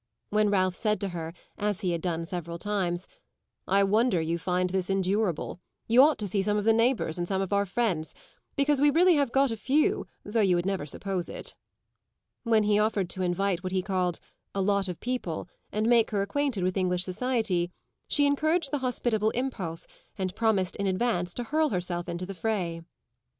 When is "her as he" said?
1.09-1.91